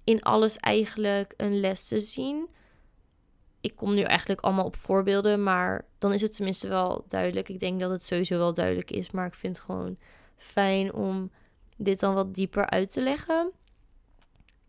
In 0.03 0.21
alles 0.21 0.57
eigenlijk 0.57 1.33
een 1.37 1.59
les 1.59 1.87
te 1.87 1.99
zien 1.99 2.47
ik 3.61 3.75
kom 3.75 3.93
nu 3.93 4.01
eigenlijk 4.01 4.41
allemaal 4.41 4.65
op 4.65 4.75
voorbeelden, 4.75 5.43
maar 5.43 5.85
dan 5.97 6.13
is 6.13 6.21
het 6.21 6.35
tenminste 6.35 6.67
wel 6.67 7.03
duidelijk. 7.07 7.49
Ik 7.49 7.59
denk 7.59 7.79
dat 7.79 7.91
het 7.91 8.03
sowieso 8.03 8.37
wel 8.37 8.53
duidelijk 8.53 8.91
is, 8.91 9.11
maar 9.11 9.27
ik 9.27 9.33
vind 9.33 9.55
het 9.55 9.65
gewoon 9.65 9.97
fijn 10.37 10.93
om 10.93 11.31
dit 11.77 11.99
dan 11.99 12.13
wat 12.13 12.35
dieper 12.35 12.69
uit 12.69 12.91
te 12.91 13.01
leggen. 13.01 13.51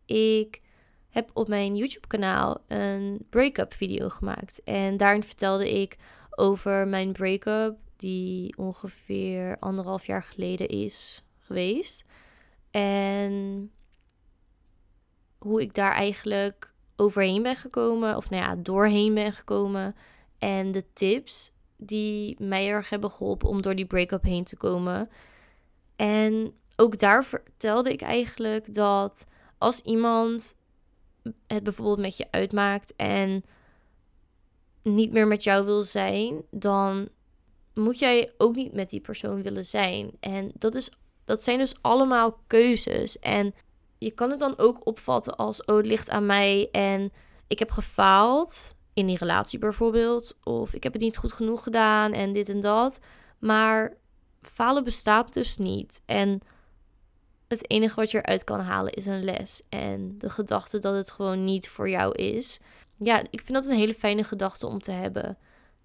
Ik 0.05 0.61
heb 1.09 1.31
op 1.35 1.49
mijn 1.49 1.77
YouTube-kanaal 1.77 2.65
een 2.69 3.27
break-up 3.31 3.75
video 3.75 4.09
gemaakt 4.09 4.63
en 4.65 4.97
daarin 4.97 5.23
vertelde 5.23 5.81
ik 5.81 5.97
over 6.31 6.89
mijn 6.89 7.13
break-up 7.13 7.77
die 7.97 8.57
ongeveer 8.57 9.57
anderhalf 9.59 10.07
jaar 10.07 10.23
geleden 10.23 10.69
is 10.69 11.25
geweest. 11.39 12.05
En 12.71 13.71
hoe 15.39 15.61
ik 15.61 15.75
daar 15.75 15.93
eigenlijk 15.93 16.70
overheen 17.01 17.43
ben 17.43 17.57
gekomen, 17.57 18.17
of 18.17 18.31
nou 18.31 18.43
ja, 18.43 18.57
doorheen 18.57 19.15
ben 19.15 19.33
gekomen. 19.33 19.97
En 20.39 20.73
de 20.73 20.85
tips 20.93 21.53
die 21.77 22.37
mij 22.39 22.69
erg 22.69 22.89
hebben 22.89 23.11
geholpen 23.11 23.49
om 23.49 23.63
door 23.63 23.75
die 23.75 23.87
break-up 23.87 24.23
heen 24.23 24.45
te 24.45 24.57
komen. 24.57 25.09
En 25.97 26.53
ook 26.77 26.99
daar 26.99 27.25
vertelde 27.25 27.93
ik 27.93 28.03
eigenlijk 28.03 28.75
dat 28.75 29.27
als 29.59 29.81
iemand 29.81 30.55
het 31.47 31.63
bijvoorbeeld 31.63 31.99
met 31.99 32.17
je 32.17 32.27
uitmaakt 32.31 32.97
en 32.97 33.45
niet 34.83 35.13
meer 35.13 35.27
met 35.27 35.45
jou 35.45 35.65
wil 35.65 35.83
zijn, 35.83 36.43
dan 36.51 37.09
moet 37.75 37.99
jij 37.99 38.33
ook 38.39 38.55
niet 38.55 38.73
met 38.73 38.91
die 38.91 39.01
persoon 39.01 39.43
willen 39.43 39.65
zijn. 39.65 40.11
En 40.21 40.53
dat, 40.55 40.75
is, 40.75 40.91
dat 41.25 41.43
zijn 41.43 41.59
dus 41.59 41.75
allemaal 41.81 42.39
keuzes. 42.47 43.19
En 43.19 43.55
je 44.01 44.11
kan 44.11 44.31
het 44.31 44.39
dan 44.39 44.59
ook 44.59 44.87
opvatten 44.87 45.37
als: 45.37 45.65
oh, 45.65 45.77
het 45.77 45.87
ligt 45.87 46.11
aan 46.11 46.27
mij 46.27 46.69
en 46.73 47.13
ik 47.47 47.59
heb 47.59 47.71
gefaald 47.71 48.75
in 48.95 49.07
die 49.07 49.19
relatie 49.19 49.59
bijvoorbeeld. 49.59 50.37
Of 50.45 50.75
ik 50.75 50.83
heb 50.83 50.93
het 50.93 51.03
niet 51.03 51.17
goed 51.17 51.33
genoeg 51.33 51.63
gedaan 51.63 52.13
en 52.13 52.33
dit 52.33 52.49
en 52.49 52.61
dat. 52.61 52.99
Maar 53.39 53.97
falen 54.41 54.85
bestaat 54.85 55.33
dus 55.33 55.57
niet. 55.57 56.01
En 56.07 56.41
het 57.49 57.71
enige 57.71 57.95
wat 57.95 58.11
je 58.11 58.19
eruit 58.19 58.45
kan 58.45 58.61
halen 58.61 58.93
is 58.93 59.07
een 59.07 59.25
les. 59.25 59.63
En 59.69 60.19
de 60.19 60.31
gedachte 60.31 60.79
dat 60.79 60.95
het 60.95 61.11
gewoon 61.11 61.45
niet 61.45 61.69
voor 61.69 61.89
jou 61.89 62.15
is. 62.15 62.59
Ja, 62.97 63.23
ik 63.31 63.41
vind 63.41 63.53
dat 63.53 63.67
een 63.67 63.79
hele 63.79 63.95
fijne 63.95 64.25
gedachte 64.25 64.67
om 64.67 64.81
te 64.81 64.93
hebben. 64.93 65.39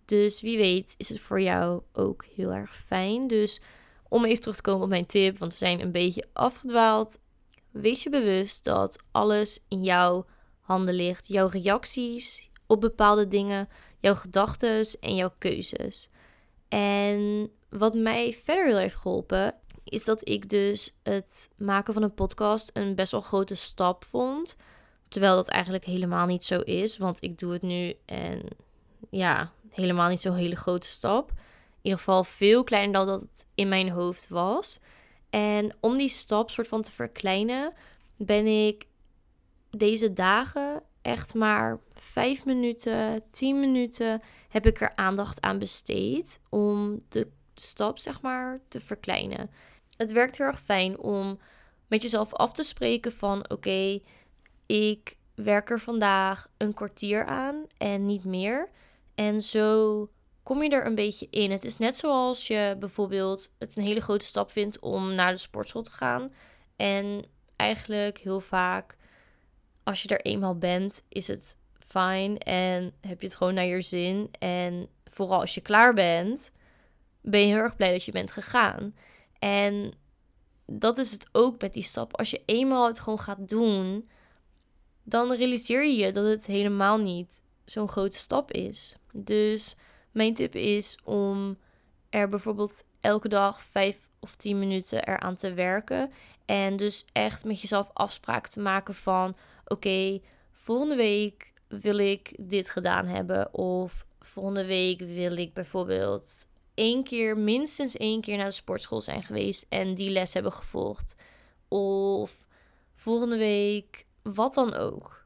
Dus 0.06 0.42
wie 0.42 0.58
weet 0.58 0.94
is 0.98 1.10
het 1.10 1.20
voor 1.20 1.42
jou 1.42 1.82
ook 1.94 2.26
heel 2.36 2.52
erg 2.52 2.78
fijn. 2.78 3.28
Dus 3.28 3.62
om 4.10 4.26
even 4.26 4.42
terug 4.42 4.56
te 4.56 4.62
komen 4.62 4.84
op 4.84 4.90
mijn 4.90 5.06
tip, 5.06 5.38
want 5.38 5.52
we 5.52 5.58
zijn 5.58 5.82
een 5.82 5.92
beetje 5.92 6.28
afgedwaald. 6.34 7.20
Wees 7.82 8.04
je 8.04 8.10
bewust 8.10 8.64
dat 8.64 9.04
alles 9.12 9.64
in 9.68 9.84
jouw 9.84 10.26
handen 10.60 10.96
ligt. 10.96 11.28
Jouw 11.28 11.48
reacties 11.48 12.50
op 12.68 12.82
bepaalde 12.82 13.28
dingen, 13.28 13.70
jouw 14.00 14.16
gedachten 14.16 14.86
en 15.00 15.16
jouw 15.16 15.34
keuzes. 15.38 16.10
En 16.68 17.52
wat 17.70 17.94
mij 17.94 18.34
verder 18.34 18.66
heel 18.66 18.78
heeft 18.78 18.96
geholpen, 18.96 19.56
is 19.84 20.04
dat 20.04 20.30
ik 20.30 20.50
dus 20.50 20.96
het 21.04 21.52
maken 21.58 21.94
van 21.94 22.04
een 22.04 22.14
podcast 22.14 22.70
een 22.74 22.96
best 22.96 23.12
wel 23.12 23.22
grote 23.22 23.56
stap 23.56 24.06
vond. 24.06 24.56
Terwijl 25.08 25.36
dat 25.36 25.48
eigenlijk 25.48 25.86
helemaal 25.86 26.26
niet 26.26 26.44
zo 26.46 26.60
is, 26.60 26.98
want 26.98 27.24
ik 27.24 27.38
doe 27.38 27.54
het 27.54 27.62
nu 27.62 27.94
en 28.06 28.42
ja, 29.10 29.52
helemaal 29.70 30.10
niet 30.10 30.22
zo'n 30.22 30.36
hele 30.36 30.56
grote 30.56 30.88
stap. 30.88 31.30
In 31.30 31.36
ieder 31.82 32.00
geval 32.00 32.24
veel 32.24 32.64
kleiner 32.64 32.94
dan 32.94 33.08
dat 33.08 33.22
het 33.22 33.46
in 33.56 33.68
mijn 33.68 33.90
hoofd 33.90 34.28
was. 34.30 34.80
En 35.36 35.76
om 35.80 35.98
die 35.98 36.10
stap 36.10 36.52
soort 36.52 36.68
van 36.68 36.82
te 36.82 36.92
verkleinen, 36.92 37.74
ben 38.16 38.46
ik 38.68 38.86
deze 39.70 40.14
dagen 40.14 40.84
echt 41.02 41.34
maar 41.34 41.80
vijf 41.94 42.46
minuten, 42.46 43.24
tien 43.32 43.60
minuten 43.60 44.22
heb 44.50 44.66
ik 44.66 44.82
er 44.82 44.96
aandacht 44.96 45.42
aan 45.42 45.60
besteed 45.60 46.40
om 46.50 47.02
de 47.10 47.28
stap 47.56 48.00
zeg 48.00 48.22
maar 48.22 48.60
te 48.68 48.80
verkleinen. 48.80 49.50
Het 49.98 50.12
werkt 50.12 50.38
heel 50.38 50.48
erg 50.48 50.62
fijn 50.62 51.00
om 51.00 51.40
met 51.88 52.02
jezelf 52.02 52.34
af 52.34 52.54
te 52.54 52.64
spreken 52.64 53.12
van 53.12 53.50
oké, 53.50 54.00
ik 54.66 55.18
werk 55.34 55.70
er 55.70 55.80
vandaag 55.80 56.50
een 56.58 56.74
kwartier 56.74 57.26
aan 57.26 57.66
en 57.78 58.06
niet 58.06 58.24
meer. 58.26 58.70
En 59.16 59.42
zo 59.42 60.10
kom 60.46 60.64
je 60.64 60.70
er 60.70 60.86
een 60.86 60.96
beetje 60.96 61.28
in. 61.30 61.52
Het 61.52 61.64
is 61.64 61.78
net 61.78 61.96
zoals 61.96 62.48
je 62.48 62.76
bijvoorbeeld 62.80 63.52
het 63.58 63.76
een 63.76 63.84
hele 63.84 64.02
grote 64.02 64.26
stap 64.26 64.52
vindt 64.52 64.80
om 64.80 65.16
naar 65.16 65.32
de 65.32 65.38
sportschool 65.38 65.82
te 65.82 65.92
gaan. 65.92 66.34
En 66.76 67.26
eigenlijk 67.56 68.18
heel 68.18 68.40
vaak, 68.40 68.98
als 69.84 70.04
je 70.04 70.10
er 70.10 70.22
eenmaal 70.22 70.58
bent, 70.58 71.06
is 71.10 71.28
het 71.28 71.58
fijn 71.80 72.38
en 72.38 72.94
heb 73.02 73.22
je 73.22 73.28
het 73.28 73.36
gewoon 73.36 73.54
naar 73.54 73.66
je 73.66 73.82
zin. 73.82 74.30
En 74.40 74.90
vooral 75.06 75.40
als 75.40 75.54
je 75.54 75.62
klaar 75.62 75.94
bent, 75.94 76.52
ben 77.22 77.40
je 77.40 77.46
heel 77.46 77.64
erg 77.64 77.76
blij 77.76 77.92
dat 77.92 78.04
je 78.04 78.12
bent 78.12 78.32
gegaan. 78.32 78.96
En 79.40 79.94
dat 80.66 80.98
is 80.98 81.12
het 81.12 81.28
ook 81.32 81.62
met 81.62 81.74
die 81.74 81.84
stap. 81.84 82.18
Als 82.18 82.30
je 82.30 82.42
eenmaal 82.46 82.88
het 82.88 83.00
gewoon 83.00 83.20
gaat 83.20 83.50
doen, 83.50 84.10
dan 85.04 85.34
realiseer 85.34 85.86
je 85.86 85.96
je 85.96 86.12
dat 86.12 86.26
het 86.26 86.46
helemaal 86.46 86.98
niet 86.98 87.44
zo'n 87.64 87.90
grote 87.90 88.18
stap 88.18 88.52
is. 88.52 88.96
Dus 89.12 89.76
mijn 90.16 90.34
tip 90.34 90.56
is 90.56 90.98
om 91.04 91.58
er 92.10 92.30
bijvoorbeeld 92.30 92.84
elke 93.02 93.28
dag 93.28 93.62
5 93.62 94.10
of 94.20 94.36
10 94.36 94.60
minuten 94.60 95.08
eraan 95.08 95.36
te 95.36 95.54
werken. 95.54 96.12
En 96.46 96.76
dus 96.76 97.06
echt 97.12 97.46
met 97.46 97.62
jezelf 97.62 97.90
afspraken 97.94 98.52
te 98.52 98.60
maken 98.60 98.96
van: 98.96 99.36
oké, 99.66 100.20
volgende 100.52 100.96
week 100.96 101.54
wil 101.68 101.98
ik 101.98 102.34
dit 102.40 102.70
gedaan 102.70 103.06
hebben. 103.06 103.54
Of 103.54 104.06
volgende 104.20 104.66
week 104.66 105.00
wil 105.00 105.38
ik 105.38 105.54
bijvoorbeeld 105.54 106.48
één 106.74 107.04
keer, 107.04 107.38
minstens 107.38 107.98
één 107.98 108.22
keer 108.22 108.38
naar 108.38 108.46
de 108.46 108.52
sportschool 108.52 109.02
zijn 109.02 109.24
geweest 109.24 109.66
en 109.70 109.96
die 109.96 110.10
les 110.10 110.34
hebben 110.34 110.52
gevolgd. 110.52 111.16
of 111.68 112.48
volgende 112.96 113.38
week, 113.38 114.06
wat 114.22 114.54
dan 114.54 114.74
ook. 114.74 115.25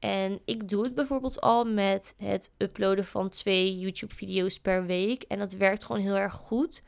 En 0.00 0.40
ik 0.44 0.68
doe 0.68 0.84
het 0.84 0.94
bijvoorbeeld 0.94 1.40
al 1.40 1.64
met 1.64 2.14
het 2.18 2.50
uploaden 2.56 3.04
van 3.04 3.28
twee 3.28 3.78
YouTube-video's 3.78 4.60
per 4.60 4.86
week. 4.86 5.22
En 5.22 5.38
dat 5.38 5.52
werkt 5.52 5.84
gewoon 5.84 6.02
heel 6.02 6.16
erg 6.16 6.34
goed. 6.34 6.82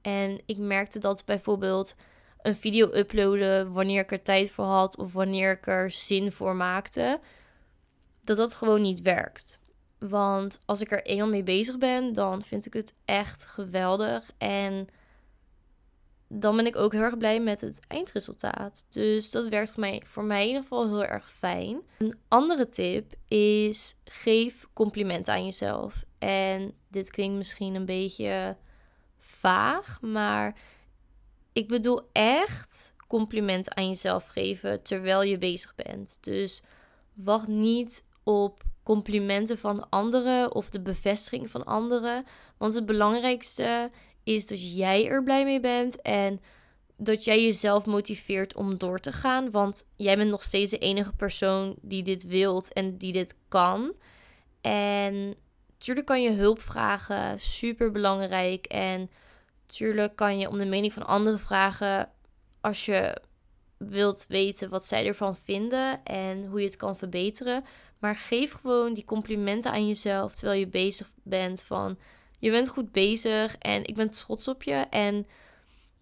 En 0.00 0.40
ik 0.46 0.58
merkte 0.58 0.98
dat 0.98 1.24
bijvoorbeeld 1.24 1.96
een 2.42 2.54
video 2.54 2.90
uploaden 2.92 3.72
wanneer 3.72 4.00
ik 4.00 4.12
er 4.12 4.22
tijd 4.22 4.50
voor 4.50 4.64
had 4.64 4.96
of 4.96 5.12
wanneer 5.12 5.50
ik 5.50 5.66
er 5.66 5.90
zin 5.90 6.32
voor 6.32 6.56
maakte, 6.56 7.20
dat 8.22 8.36
dat 8.36 8.54
gewoon 8.54 8.82
niet 8.82 9.02
werkt. 9.02 9.58
Want 9.98 10.58
als 10.64 10.80
ik 10.80 10.90
er 10.90 11.02
eenmaal 11.02 11.28
mee 11.28 11.42
bezig 11.42 11.78
ben, 11.78 12.12
dan 12.12 12.42
vind 12.42 12.66
ik 12.66 12.72
het 12.72 12.94
echt 13.04 13.46
geweldig. 13.46 14.30
En 14.38 14.88
dan 16.28 16.56
ben 16.56 16.66
ik 16.66 16.76
ook 16.76 16.92
heel 16.92 17.02
erg 17.02 17.18
blij 17.18 17.40
met 17.40 17.60
het 17.60 17.80
eindresultaat. 17.88 18.86
Dus 18.90 19.30
dat 19.30 19.48
werkt 19.48 19.72
voor 19.72 19.80
mij, 19.80 20.02
voor 20.06 20.24
mij 20.24 20.40
in 20.40 20.46
ieder 20.46 20.62
geval 20.62 20.88
heel 20.88 21.04
erg 21.04 21.32
fijn. 21.32 21.80
Een 21.98 22.18
andere 22.28 22.68
tip 22.68 23.14
is 23.28 23.96
geef 24.04 24.66
complimenten 24.72 25.34
aan 25.34 25.44
jezelf. 25.44 26.04
En 26.18 26.74
dit 26.88 27.10
klinkt 27.10 27.36
misschien 27.36 27.74
een 27.74 27.86
beetje 27.86 28.56
vaag, 29.20 30.00
maar 30.00 30.56
ik 31.52 31.68
bedoel 31.68 32.08
echt 32.12 32.94
complimenten 33.08 33.76
aan 33.76 33.88
jezelf 33.88 34.26
geven 34.26 34.82
terwijl 34.82 35.22
je 35.22 35.38
bezig 35.38 35.74
bent. 35.74 36.18
Dus 36.20 36.62
wacht 37.12 37.48
niet 37.48 38.04
op 38.22 38.62
complimenten 38.82 39.58
van 39.58 39.88
anderen 39.90 40.54
of 40.54 40.70
de 40.70 40.80
bevestiging 40.80 41.50
van 41.50 41.64
anderen. 41.64 42.24
Want 42.56 42.74
het 42.74 42.86
belangrijkste 42.86 43.90
is 44.24 44.46
dat 44.46 44.74
jij 44.76 45.08
er 45.08 45.22
blij 45.22 45.44
mee 45.44 45.60
bent 45.60 46.02
en 46.02 46.40
dat 46.96 47.24
jij 47.24 47.44
jezelf 47.44 47.86
motiveert 47.86 48.54
om 48.54 48.78
door 48.78 48.98
te 48.98 49.12
gaan. 49.12 49.50
Want 49.50 49.86
jij 49.96 50.16
bent 50.16 50.30
nog 50.30 50.42
steeds 50.42 50.70
de 50.70 50.78
enige 50.78 51.12
persoon 51.12 51.74
die 51.80 52.02
dit 52.02 52.26
wilt 52.26 52.72
en 52.72 52.96
die 52.96 53.12
dit 53.12 53.36
kan. 53.48 53.92
En 54.60 55.34
natuurlijk 55.72 56.06
kan 56.06 56.22
je 56.22 56.30
hulp 56.30 56.60
vragen, 56.60 57.40
super 57.40 57.90
belangrijk. 57.90 58.66
En 58.66 59.10
natuurlijk 59.66 60.16
kan 60.16 60.38
je 60.38 60.48
om 60.48 60.58
de 60.58 60.66
mening 60.66 60.92
van 60.92 61.06
anderen 61.06 61.38
vragen 61.38 62.10
als 62.60 62.84
je 62.84 63.22
wilt 63.76 64.26
weten 64.28 64.68
wat 64.68 64.86
zij 64.86 65.06
ervan 65.06 65.36
vinden 65.36 66.04
en 66.04 66.46
hoe 66.46 66.60
je 66.60 66.66
het 66.66 66.76
kan 66.76 66.96
verbeteren. 66.96 67.64
Maar 67.98 68.16
geef 68.16 68.52
gewoon 68.52 68.94
die 68.94 69.04
complimenten 69.04 69.70
aan 69.70 69.86
jezelf 69.86 70.34
terwijl 70.34 70.58
je 70.58 70.66
bezig 70.66 71.10
bent 71.22 71.62
van 71.62 71.98
je 72.44 72.50
bent 72.50 72.68
goed 72.68 72.92
bezig 72.92 73.56
en 73.58 73.84
ik 73.84 73.94
ben 73.94 74.10
trots 74.10 74.48
op 74.48 74.62
je. 74.62 74.74
En 74.74 75.26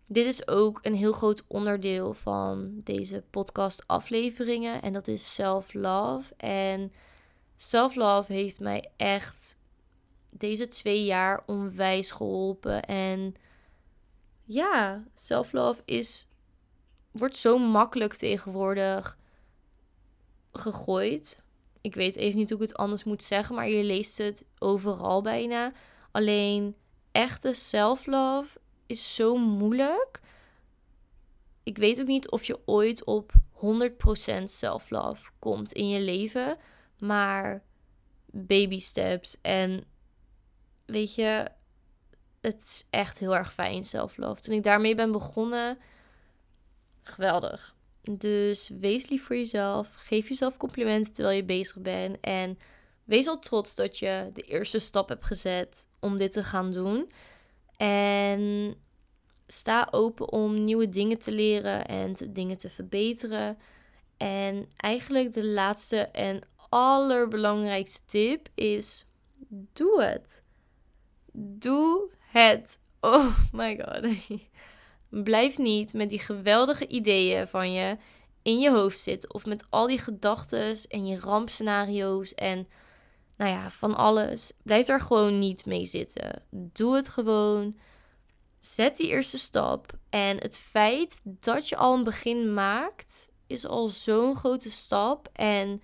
dit 0.06 0.26
is 0.26 0.48
ook 0.48 0.78
een 0.82 0.94
heel 0.94 1.12
groot 1.12 1.44
onderdeel 1.46 2.14
van 2.14 2.80
deze 2.84 3.24
podcast 3.30 3.82
afleveringen 3.86 4.82
en 4.82 4.92
dat 4.92 5.08
is 5.08 5.34
self-love. 5.34 6.34
En 6.36 6.92
self-love 7.56 8.32
heeft 8.32 8.60
mij 8.60 8.90
echt 8.96 9.56
deze 10.30 10.68
twee 10.68 11.04
jaar 11.04 11.42
onwijs 11.46 12.10
geholpen 12.10 12.82
en 12.82 13.34
ja, 14.44 15.04
self-love 15.14 15.82
is 15.84 16.28
wordt 17.10 17.36
zo 17.36 17.58
makkelijk 17.58 18.14
tegenwoordig 18.14 19.18
gegooid. 20.52 21.42
Ik 21.80 21.94
weet 21.94 22.16
even 22.16 22.38
niet 22.38 22.50
hoe 22.50 22.62
ik 22.62 22.68
het 22.68 22.76
anders 22.76 23.04
moet 23.04 23.22
zeggen, 23.22 23.54
maar 23.54 23.68
je 23.68 23.84
leest 23.84 24.18
het 24.18 24.44
overal 24.58 25.22
bijna. 25.22 25.72
Alleen 26.12 26.76
echte 27.12 27.52
self-love 27.52 28.60
is 28.86 29.14
zo 29.14 29.36
moeilijk. 29.36 30.20
Ik 31.62 31.78
weet 31.78 32.00
ook 32.00 32.06
niet 32.06 32.30
of 32.30 32.44
je 32.44 32.60
ooit 32.64 33.04
op 33.04 33.32
100% 33.54 34.44
self-love 34.44 35.30
komt 35.38 35.72
in 35.72 35.88
je 35.88 36.00
leven, 36.00 36.58
maar 36.98 37.62
baby 38.26 38.78
steps 38.78 39.40
en 39.40 39.84
weet 40.86 41.14
je, 41.14 41.48
het 42.40 42.60
is 42.62 42.86
echt 42.90 43.18
heel 43.18 43.36
erg 43.36 43.52
fijn 43.52 43.84
self-love. 43.84 44.40
Toen 44.40 44.54
ik 44.54 44.62
daarmee 44.62 44.94
ben 44.94 45.12
begonnen, 45.12 45.78
geweldig. 47.02 47.74
Dus 48.10 48.68
wees 48.68 49.08
lief 49.08 49.24
voor 49.24 49.36
jezelf. 49.36 49.94
Geef 49.94 50.28
jezelf 50.28 50.56
complimenten 50.56 51.14
terwijl 51.14 51.36
je 51.36 51.44
bezig 51.44 51.78
bent. 51.78 52.20
En 52.20 52.58
wees 53.04 53.26
al 53.26 53.38
trots 53.38 53.74
dat 53.74 53.98
je 53.98 54.30
de 54.32 54.42
eerste 54.42 54.78
stap 54.78 55.08
hebt 55.08 55.24
gezet 55.24 55.86
om 56.00 56.16
dit 56.16 56.32
te 56.32 56.44
gaan 56.44 56.72
doen. 56.72 57.10
En 57.76 58.74
sta 59.46 59.88
open 59.90 60.32
om 60.32 60.64
nieuwe 60.64 60.88
dingen 60.88 61.18
te 61.18 61.32
leren 61.32 61.86
en 61.86 62.14
dingen 62.30 62.56
te 62.56 62.70
verbeteren. 62.70 63.58
En 64.16 64.66
eigenlijk 64.76 65.32
de 65.32 65.46
laatste 65.46 65.96
en 65.98 66.42
allerbelangrijkste 66.68 68.02
tip 68.06 68.48
is: 68.54 69.06
doe 69.72 70.02
het. 70.02 70.42
Doe 71.32 72.10
het. 72.18 72.78
Oh 73.00 73.38
my 73.52 73.80
god. 73.84 74.06
Blijf 75.24 75.58
niet 75.58 75.94
met 75.94 76.10
die 76.10 76.18
geweldige 76.18 76.86
ideeën 76.86 77.46
van 77.46 77.72
je 77.72 77.96
in 78.42 78.60
je 78.60 78.70
hoofd 78.70 78.98
zitten. 78.98 79.34
Of 79.34 79.46
met 79.46 79.66
al 79.70 79.86
die 79.86 79.98
gedachten 79.98 80.76
en 80.88 81.06
je 81.06 81.18
rampscenario's 81.18 82.34
en 82.34 82.68
nou 83.36 83.50
ja, 83.50 83.70
van 83.70 83.94
alles. 83.94 84.52
Blijf 84.62 84.88
er 84.88 85.00
gewoon 85.00 85.38
niet 85.38 85.66
mee 85.66 85.84
zitten. 85.84 86.42
Doe 86.50 86.96
het 86.96 87.08
gewoon. 87.08 87.78
Zet 88.58 88.96
die 88.96 89.08
eerste 89.08 89.38
stap. 89.38 89.92
En 90.10 90.36
het 90.36 90.58
feit 90.58 91.20
dat 91.22 91.68
je 91.68 91.76
al 91.76 91.94
een 91.94 92.04
begin 92.04 92.54
maakt, 92.54 93.28
is 93.46 93.66
al 93.66 93.88
zo'n 93.88 94.36
grote 94.36 94.70
stap. 94.70 95.28
En 95.32 95.82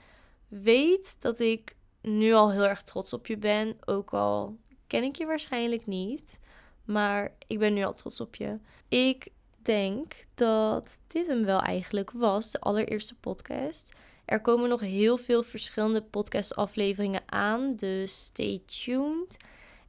weet 0.48 1.16
dat 1.18 1.40
ik 1.40 1.76
nu 2.02 2.32
al 2.32 2.50
heel 2.50 2.66
erg 2.66 2.82
trots 2.82 3.12
op 3.12 3.26
je 3.26 3.37
ben. 3.37 3.76
Ook 3.84 4.12
al 4.12 4.58
ken 4.87 5.02
ik 5.02 5.16
je 5.16 5.26
waarschijnlijk 5.26 5.87
niet. 5.87 6.38
Maar 6.84 7.37
ik 7.46 7.58
ben 7.58 7.74
nu 7.74 7.84
al 7.84 7.94
trots 7.94 8.20
op 8.20 8.34
je. 8.34 8.58
Ik 8.88 9.28
denk 9.62 10.26
dat 10.34 11.00
dit 11.06 11.26
hem 11.26 11.44
wel 11.44 11.61
eigenlijk 11.61 12.11
was, 12.11 12.50
de 12.50 12.61
allereerste 12.61 13.14
podcast. 13.14 13.92
Er 14.28 14.40
komen 14.40 14.68
nog 14.68 14.80
heel 14.80 15.16
veel 15.16 15.42
verschillende 15.42 16.02
podcastafleveringen 16.02 17.22
aan, 17.26 17.76
dus 17.76 18.24
stay 18.24 18.62
tuned. 18.66 19.36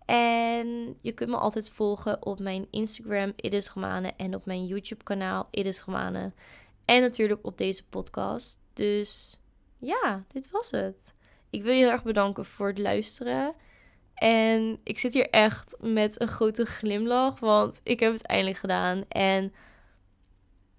En 0.06 0.97
je 1.02 1.12
kunt 1.12 1.30
me 1.30 1.36
altijd 1.36 1.69
volgen 1.69 2.25
op 2.25 2.39
mijn 2.39 2.67
Instagram, 2.71 3.34
It 3.36 3.73
en 4.17 4.36
op 4.36 4.45
mijn 4.45 4.65
YouTube 4.65 5.04
kanaal, 5.04 5.47
It 5.52 5.86
En 6.86 7.02
natuurlijk 7.02 7.39
op 7.41 7.58
deze 7.58 7.84
podcast. 7.86 8.60
Dus 8.73 9.39
ja, 9.78 10.23
dit 10.28 10.52
was 10.52 10.71
het. 10.71 11.13
Ik 11.49 11.63
wil 11.63 11.73
je 11.73 11.80
heel 11.80 11.91
erg 11.91 12.04
bedanken 12.04 12.45
voor 12.45 12.67
het 12.67 12.80
luisteren. 12.80 13.56
En 14.13 14.80
ik 14.84 14.99
zit 14.99 15.13
hier 15.13 15.30
echt 15.30 15.75
met 15.80 16.21
een 16.21 16.28
grote 16.28 16.65
glimlach, 16.65 17.39
want 17.39 17.82
ik 17.84 17.99
heb 17.99 18.12
het 18.13 18.25
eindelijk 18.25 18.58
gedaan. 18.58 19.04
En 19.08 19.54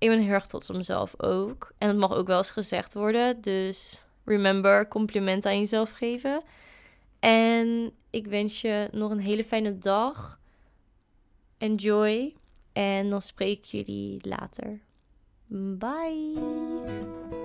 ik 0.01 0.09
ben 0.09 0.21
heel 0.21 0.33
erg 0.33 0.47
trots 0.47 0.71
op 0.71 0.77
mezelf 0.77 1.15
ook. 1.17 1.73
En 1.79 1.89
het 1.89 1.97
mag 1.97 2.15
ook 2.15 2.27
wel 2.27 2.39
eens 2.39 2.51
gezegd 2.51 2.95
worden. 2.95 3.41
Dus 3.41 4.05
remember, 4.25 4.89
compliment 4.89 5.47
aan 5.47 5.59
jezelf 5.59 5.91
geven. 5.91 6.43
En 7.19 7.93
ik 8.11 8.27
wens 8.27 8.61
je 8.61 8.89
nog 8.93 9.11
een 9.11 9.21
hele 9.21 9.45
fijne 9.45 9.79
dag. 9.79 10.39
Enjoy. 11.59 12.35
En 12.73 13.11
dan 13.11 13.23
spreek 13.23 13.59
ik 13.59 13.65
jullie 13.65 14.29
later. 14.29 14.81
Bye. 15.47 17.40